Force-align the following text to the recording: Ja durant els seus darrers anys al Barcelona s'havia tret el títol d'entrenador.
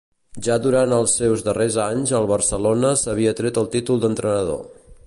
Ja 0.45 0.55
durant 0.61 0.95
els 0.99 1.13
seus 1.19 1.43
darrers 1.49 1.77
anys 1.85 2.15
al 2.21 2.27
Barcelona 2.33 2.95
s'havia 3.03 3.37
tret 3.43 3.63
el 3.65 3.71
títol 3.79 4.05
d'entrenador. 4.07 4.69